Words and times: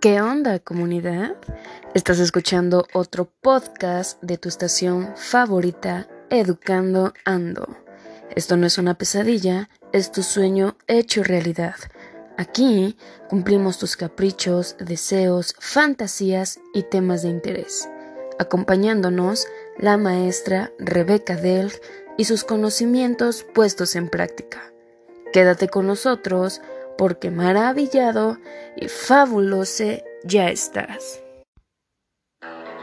¿Qué 0.00 0.20
onda 0.20 0.60
comunidad? 0.60 1.34
Estás 1.92 2.20
escuchando 2.20 2.86
otro 2.92 3.32
podcast 3.40 4.22
de 4.22 4.38
tu 4.38 4.48
estación 4.48 5.12
favorita, 5.16 6.06
Educando 6.30 7.14
Ando. 7.24 7.66
Esto 8.36 8.56
no 8.56 8.68
es 8.68 8.78
una 8.78 8.94
pesadilla, 8.94 9.68
es 9.92 10.12
tu 10.12 10.22
sueño 10.22 10.76
hecho 10.86 11.24
realidad. 11.24 11.74
Aquí 12.36 12.96
cumplimos 13.28 13.78
tus 13.78 13.96
caprichos, 13.96 14.76
deseos, 14.78 15.56
fantasías 15.58 16.60
y 16.74 16.84
temas 16.84 17.22
de 17.22 17.30
interés. 17.30 17.88
Acompañándonos 18.38 19.48
la 19.78 19.96
maestra 19.96 20.70
Rebeca 20.78 21.34
Delg 21.34 21.72
y 22.16 22.26
sus 22.26 22.44
conocimientos 22.44 23.44
puestos 23.52 23.96
en 23.96 24.08
práctica. 24.08 24.72
Quédate 25.32 25.68
con 25.68 25.88
nosotros 25.88 26.60
porque 26.98 27.30
maravillado 27.30 28.36
y 28.76 28.88
fabuloso 28.88 29.84
ya 30.24 30.50
estás. 30.50 31.22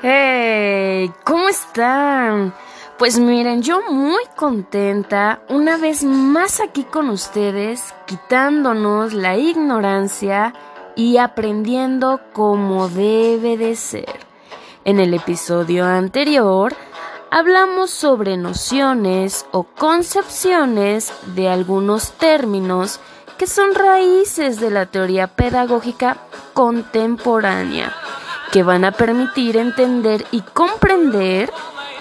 ¡Hey! 0.00 1.10
¿Cómo 1.24 1.48
están? 1.48 2.54
Pues 2.98 3.18
miren, 3.18 3.60
yo 3.60 3.82
muy 3.90 4.22
contenta 4.36 5.42
una 5.50 5.76
vez 5.76 6.02
más 6.02 6.60
aquí 6.60 6.84
con 6.84 7.10
ustedes, 7.10 7.92
quitándonos 8.06 9.12
la 9.12 9.36
ignorancia 9.36 10.54
y 10.94 11.18
aprendiendo 11.18 12.20
como 12.32 12.88
debe 12.88 13.58
de 13.58 13.76
ser. 13.76 14.26
En 14.84 15.00
el 15.00 15.12
episodio 15.12 15.84
anterior 15.84 16.74
hablamos 17.30 17.90
sobre 17.90 18.36
nociones 18.36 19.44
o 19.50 19.64
concepciones 19.64 21.12
de 21.34 21.48
algunos 21.48 22.12
términos 22.12 23.00
que 23.38 23.46
son 23.46 23.74
raíces 23.74 24.60
de 24.60 24.70
la 24.70 24.86
teoría 24.86 25.26
pedagógica 25.26 26.16
contemporánea, 26.54 27.92
que 28.52 28.62
van 28.62 28.84
a 28.84 28.92
permitir 28.92 29.56
entender 29.56 30.24
y 30.30 30.40
comprender 30.40 31.52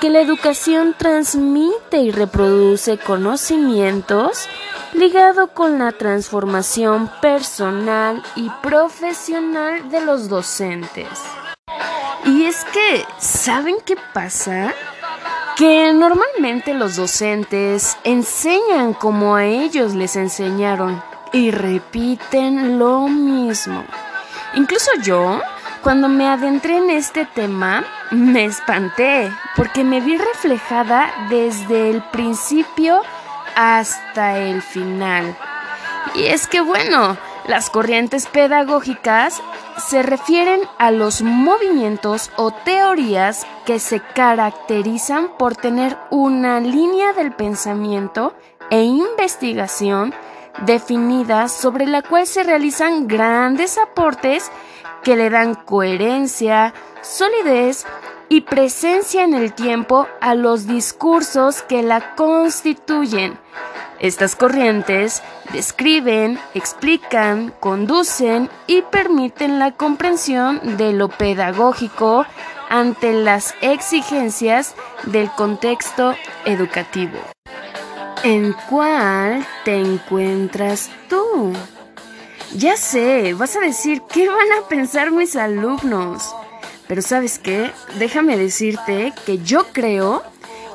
que 0.00 0.10
la 0.10 0.20
educación 0.20 0.94
transmite 0.98 1.98
y 1.98 2.10
reproduce 2.10 2.98
conocimientos 2.98 4.48
ligado 4.94 5.54
con 5.54 5.78
la 5.78 5.92
transformación 5.92 7.10
personal 7.20 8.22
y 8.34 8.50
profesional 8.62 9.90
de 9.90 10.00
los 10.00 10.28
docentes. 10.28 11.08
Y 12.24 12.44
es 12.44 12.64
que, 12.66 13.04
¿saben 13.18 13.76
qué 13.84 13.96
pasa? 14.12 14.74
Que 15.56 15.92
normalmente 15.92 16.74
los 16.74 16.96
docentes 16.96 17.96
enseñan 18.04 18.94
como 18.94 19.36
a 19.36 19.44
ellos 19.44 19.94
les 19.94 20.16
enseñaron 20.16 21.02
y 21.32 21.50
repiten 21.50 22.78
lo 22.78 23.08
mismo. 23.08 23.84
Incluso 24.54 24.90
yo, 25.02 25.40
cuando 25.82 26.08
me 26.08 26.28
adentré 26.28 26.76
en 26.76 26.90
este 26.90 27.24
tema, 27.24 27.84
me 28.10 28.44
espanté 28.44 29.32
porque 29.56 29.82
me 29.82 30.00
vi 30.00 30.16
reflejada 30.18 31.10
desde 31.30 31.90
el 31.90 32.02
principio 32.02 33.00
hasta 33.56 34.38
el 34.38 34.62
final. 34.62 35.36
Y 36.14 36.24
es 36.24 36.46
que 36.46 36.60
bueno, 36.60 37.16
las 37.46 37.70
corrientes 37.70 38.26
pedagógicas 38.26 39.42
se 39.88 40.02
refieren 40.02 40.60
a 40.78 40.90
los 40.90 41.22
movimientos 41.22 42.30
o 42.36 42.50
teorías 42.50 43.46
que 43.64 43.78
se 43.78 44.00
caracterizan 44.00 45.30
por 45.38 45.56
tener 45.56 45.96
una 46.10 46.60
línea 46.60 47.12
del 47.14 47.32
pensamiento 47.32 48.34
e 48.70 48.82
investigación 48.82 50.14
definida 50.66 51.48
sobre 51.48 51.86
la 51.86 52.02
cual 52.02 52.26
se 52.26 52.42
realizan 52.42 53.08
grandes 53.08 53.78
aportes 53.78 54.50
que 55.02 55.16
le 55.16 55.30
dan 55.30 55.54
coherencia, 55.54 56.74
solidez 57.00 57.86
y 58.28 58.42
presencia 58.42 59.24
en 59.24 59.34
el 59.34 59.52
tiempo 59.52 60.06
a 60.20 60.34
los 60.34 60.66
discursos 60.66 61.62
que 61.62 61.82
la 61.82 62.14
constituyen. 62.14 63.38
Estas 63.98 64.34
corrientes 64.34 65.22
describen, 65.52 66.38
explican, 66.54 67.52
conducen 67.60 68.50
y 68.66 68.82
permiten 68.82 69.58
la 69.58 69.72
comprensión 69.72 70.76
de 70.76 70.92
lo 70.92 71.08
pedagógico 71.08 72.26
ante 72.68 73.12
las 73.12 73.54
exigencias 73.60 74.74
del 75.04 75.30
contexto 75.30 76.14
educativo. 76.46 77.18
¿En 78.24 78.54
cuál 78.70 79.44
te 79.64 79.74
encuentras 79.74 80.90
tú? 81.08 81.52
Ya 82.54 82.76
sé, 82.76 83.34
vas 83.34 83.56
a 83.56 83.60
decir, 83.60 84.00
¿qué 84.12 84.28
van 84.28 84.52
a 84.52 84.68
pensar 84.68 85.10
mis 85.10 85.34
alumnos? 85.34 86.32
Pero 86.86 87.02
sabes 87.02 87.40
qué, 87.40 87.72
déjame 87.98 88.36
decirte 88.36 89.12
que 89.26 89.38
yo 89.38 89.66
creo 89.72 90.22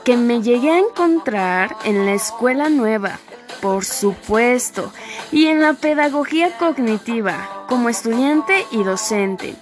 que 0.04 0.18
me 0.18 0.42
llegué 0.42 0.72
a 0.72 0.80
encontrar 0.80 1.74
en 1.86 2.06
la 2.06 2.16
escuela 2.16 2.68
nueva, 2.68 3.18
por 3.62 3.86
supuesto, 3.86 4.92
y 5.32 5.48
en 5.48 5.62
la 5.62 5.72
pedagogía 5.72 6.58
cognitiva, 6.58 7.66
como 7.70 7.88
estudiante 7.88 8.66
y 8.72 8.84
docente. 8.84 9.56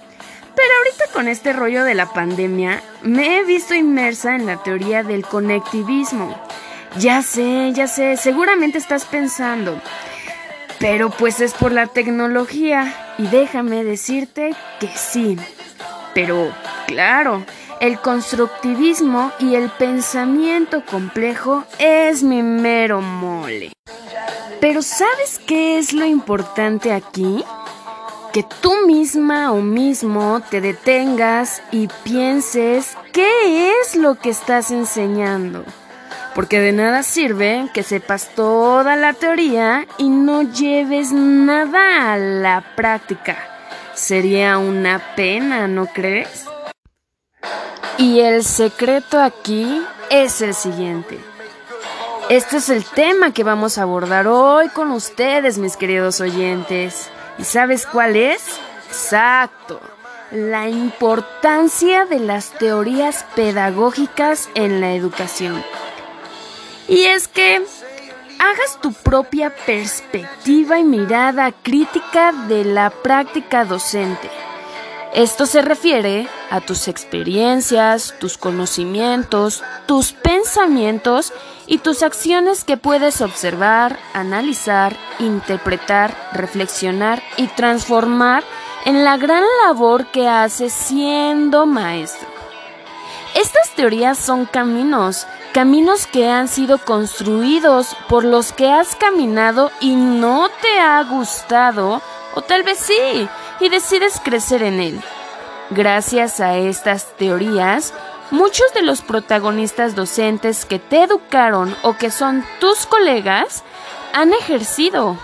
Pero 0.56 0.68
ahorita 0.78 1.12
con 1.12 1.28
este 1.28 1.52
rollo 1.52 1.84
de 1.84 1.94
la 1.94 2.06
pandemia, 2.06 2.82
me 3.02 3.38
he 3.38 3.44
visto 3.44 3.76
inmersa 3.76 4.34
en 4.34 4.46
la 4.46 4.60
teoría 4.64 5.04
del 5.04 5.24
conectivismo 5.24 6.36
ya 6.98 7.22
sé, 7.22 7.72
ya 7.72 7.86
sé, 7.86 8.16
seguramente 8.16 8.78
estás 8.78 9.04
pensando. 9.04 9.80
Pero 10.78 11.10
pues 11.10 11.40
es 11.40 11.54
por 11.54 11.72
la 11.72 11.86
tecnología 11.86 13.14
y 13.18 13.26
déjame 13.26 13.84
decirte 13.84 14.54
que 14.78 14.88
sí. 14.88 15.36
Pero, 16.14 16.52
claro, 16.86 17.44
el 17.80 17.98
constructivismo 17.98 19.32
y 19.38 19.54
el 19.54 19.70
pensamiento 19.70 20.84
complejo 20.84 21.64
es 21.78 22.22
mi 22.22 22.42
mero 22.42 23.00
mole. 23.00 23.72
Pero 24.60 24.82
¿sabes 24.82 25.40
qué 25.46 25.78
es 25.78 25.92
lo 25.92 26.04
importante 26.04 26.92
aquí? 26.92 27.44
Que 28.32 28.44
tú 28.60 28.72
misma 28.86 29.52
o 29.52 29.60
mismo 29.60 30.42
te 30.50 30.60
detengas 30.60 31.62
y 31.70 31.88
pienses 32.04 32.96
qué 33.12 33.70
es 33.80 33.94
lo 33.96 34.16
que 34.16 34.28
estás 34.28 34.70
enseñando 34.70 35.64
porque 36.36 36.60
de 36.60 36.72
nada 36.72 37.02
sirve 37.02 37.66
que 37.72 37.82
sepas 37.82 38.34
toda 38.34 38.94
la 38.94 39.14
teoría 39.14 39.86
y 39.96 40.10
no 40.10 40.42
lleves 40.42 41.10
nada 41.10 42.12
a 42.12 42.18
la 42.18 42.62
práctica. 42.76 43.38
Sería 43.94 44.58
una 44.58 45.14
pena, 45.16 45.66
¿no 45.66 45.86
crees? 45.86 46.44
Y 47.96 48.20
el 48.20 48.44
secreto 48.44 49.18
aquí 49.18 49.82
es 50.10 50.42
el 50.42 50.52
siguiente. 50.52 51.18
Este 52.28 52.58
es 52.58 52.68
el 52.68 52.84
tema 52.84 53.32
que 53.32 53.42
vamos 53.42 53.78
a 53.78 53.82
abordar 53.82 54.28
hoy 54.28 54.68
con 54.68 54.90
ustedes, 54.90 55.56
mis 55.56 55.78
queridos 55.78 56.20
oyentes. 56.20 57.08
¿Y 57.38 57.44
sabes 57.44 57.86
cuál 57.86 58.14
es? 58.14 58.60
Exacto. 58.88 59.80
La 60.30 60.68
importancia 60.68 62.04
de 62.04 62.18
las 62.18 62.50
teorías 62.50 63.24
pedagógicas 63.34 64.50
en 64.54 64.82
la 64.82 64.92
educación. 64.92 65.64
Y 66.88 67.04
es 67.04 67.26
que 67.26 67.56
hagas 68.38 68.80
tu 68.80 68.92
propia 68.92 69.54
perspectiva 69.66 70.78
y 70.78 70.84
mirada 70.84 71.52
crítica 71.52 72.32
de 72.32 72.64
la 72.64 72.90
práctica 72.90 73.64
docente. 73.64 74.30
Esto 75.12 75.46
se 75.46 75.62
refiere 75.62 76.28
a 76.50 76.60
tus 76.60 76.88
experiencias, 76.88 78.14
tus 78.20 78.36
conocimientos, 78.36 79.62
tus 79.86 80.12
pensamientos 80.12 81.32
y 81.66 81.78
tus 81.78 82.02
acciones 82.02 82.64
que 82.64 82.76
puedes 82.76 83.20
observar, 83.20 83.98
analizar, 84.12 84.94
interpretar, 85.18 86.14
reflexionar 86.32 87.22
y 87.38 87.46
transformar 87.48 88.44
en 88.84 89.04
la 89.04 89.16
gran 89.16 89.42
labor 89.64 90.06
que 90.12 90.28
haces 90.28 90.72
siendo 90.72 91.66
maestro. 91.66 92.35
Estas 93.36 93.70
teorías 93.76 94.18
son 94.18 94.46
caminos 94.46 95.26
caminos 95.56 96.06
que 96.06 96.28
han 96.28 96.48
sido 96.48 96.76
construidos 96.76 97.96
por 98.10 98.24
los 98.24 98.52
que 98.52 98.70
has 98.70 98.94
caminado 98.94 99.70
y 99.80 99.96
no 99.96 100.50
te 100.60 100.78
ha 100.78 101.02
gustado, 101.04 102.02
o 102.34 102.42
tal 102.42 102.62
vez 102.62 102.78
sí, 102.78 103.26
y 103.58 103.70
decides 103.70 104.20
crecer 104.22 104.62
en 104.62 104.80
él. 104.80 105.00
Gracias 105.70 106.40
a 106.40 106.58
estas 106.58 107.16
teorías, 107.16 107.94
muchos 108.30 108.66
de 108.74 108.82
los 108.82 109.00
protagonistas 109.00 109.94
docentes 109.94 110.66
que 110.66 110.78
te 110.78 111.04
educaron 111.04 111.74
o 111.80 111.96
que 111.96 112.10
son 112.10 112.44
tus 112.60 112.84
colegas 112.84 113.64
han 114.12 114.34
ejercido, 114.34 115.16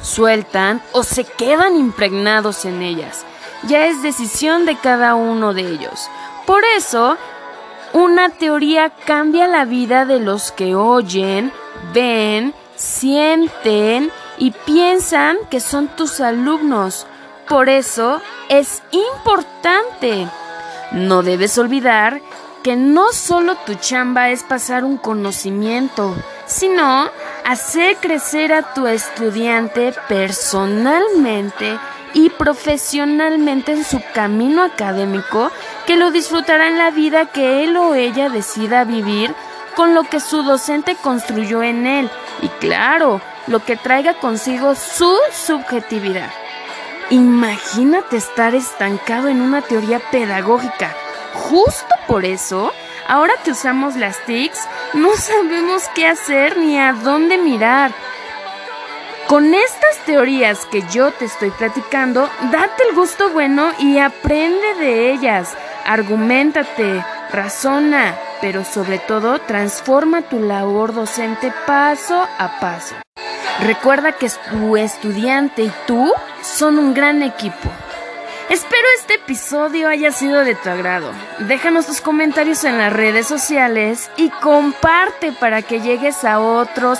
sueltan 0.00 0.80
o 0.92 1.02
se 1.02 1.24
quedan 1.24 1.76
impregnados 1.76 2.64
en 2.64 2.80
ellas. 2.80 3.26
Ya 3.64 3.84
es 3.88 4.00
decisión 4.00 4.64
de 4.64 4.76
cada 4.76 5.14
uno 5.14 5.52
de 5.52 5.68
ellos. 5.68 6.08
Por 6.50 6.64
eso, 6.76 7.16
una 7.92 8.28
teoría 8.30 8.90
cambia 8.90 9.46
la 9.46 9.64
vida 9.64 10.04
de 10.04 10.18
los 10.18 10.50
que 10.50 10.74
oyen, 10.74 11.52
ven, 11.94 12.54
sienten 12.74 14.10
y 14.36 14.50
piensan 14.50 15.38
que 15.48 15.60
son 15.60 15.86
tus 15.86 16.18
alumnos 16.20 17.06
por 17.50 17.68
eso 17.68 18.20
es 18.48 18.82
importante. 18.92 20.28
No 20.92 21.22
debes 21.24 21.56
olvidar 21.56 22.20
que 22.62 22.76
no 22.76 23.12
solo 23.12 23.56
tu 23.66 23.74
chamba 23.74 24.30
es 24.30 24.44
pasar 24.44 24.84
un 24.84 24.96
conocimiento, 24.96 26.14
sino 26.46 27.10
hacer 27.44 27.96
crecer 27.96 28.52
a 28.52 28.72
tu 28.72 28.86
estudiante 28.86 29.92
personalmente 30.08 31.76
y 32.14 32.30
profesionalmente 32.30 33.72
en 33.72 33.84
su 33.84 34.02
camino 34.14 34.62
académico 34.62 35.50
que 35.86 35.96
lo 35.96 36.10
disfrutará 36.10 36.68
en 36.68 36.78
la 36.78 36.90
vida 36.90 37.26
que 37.26 37.64
él 37.64 37.76
o 37.76 37.94
ella 37.94 38.28
decida 38.28 38.84
vivir 38.84 39.34
con 39.76 39.94
lo 39.94 40.04
que 40.04 40.20
su 40.20 40.42
docente 40.42 40.96
construyó 40.96 41.62
en 41.62 41.86
él 41.86 42.10
y 42.42 42.48
claro, 42.48 43.20
lo 43.46 43.64
que 43.64 43.76
traiga 43.76 44.14
consigo 44.14 44.74
su 44.74 45.16
subjetividad. 45.32 46.30
Imagínate 47.10 48.16
estar 48.16 48.54
estancado 48.54 49.28
en 49.28 49.40
una 49.40 49.62
teoría 49.62 49.98
pedagógica. 50.10 50.94
Justo 51.34 51.94
por 52.06 52.24
eso, 52.24 52.72
ahora 53.08 53.34
que 53.44 53.50
usamos 53.52 53.96
las 53.96 54.24
TICs, 54.26 54.60
no 54.94 55.16
sabemos 55.16 55.82
qué 55.94 56.06
hacer 56.06 56.56
ni 56.56 56.78
a 56.78 56.92
dónde 56.92 57.38
mirar. 57.38 57.92
Con 59.30 59.54
estas 59.54 59.96
teorías 60.06 60.66
que 60.66 60.82
yo 60.90 61.12
te 61.12 61.26
estoy 61.26 61.52
platicando, 61.52 62.28
date 62.50 62.82
el 62.88 62.96
gusto 62.96 63.30
bueno 63.30 63.70
y 63.78 63.98
aprende 63.98 64.74
de 64.80 65.12
ellas. 65.12 65.54
Argumentate, 65.84 67.04
razona, 67.30 68.16
pero 68.40 68.64
sobre 68.64 68.98
todo 68.98 69.38
transforma 69.38 70.22
tu 70.22 70.40
labor 70.40 70.92
docente 70.92 71.52
paso 71.64 72.26
a 72.38 72.58
paso. 72.58 72.96
Recuerda 73.60 74.10
que 74.10 74.28
tu 74.50 74.76
estudiante 74.76 75.62
y 75.62 75.72
tú 75.86 76.12
son 76.42 76.80
un 76.80 76.92
gran 76.92 77.22
equipo. 77.22 77.70
Espero 78.48 78.82
este 78.98 79.14
episodio 79.14 79.88
haya 79.88 80.10
sido 80.10 80.42
de 80.42 80.56
tu 80.56 80.68
agrado. 80.70 81.12
Déjanos 81.38 81.86
tus 81.86 82.00
comentarios 82.00 82.64
en 82.64 82.78
las 82.78 82.92
redes 82.92 83.28
sociales 83.28 84.10
y 84.16 84.28
comparte 84.28 85.30
para 85.30 85.62
que 85.62 85.80
llegues 85.80 86.24
a 86.24 86.40
otros 86.40 86.98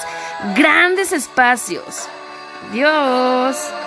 grandes 0.54 1.10
espacios. 1.10 2.08
Dios. 2.72 3.80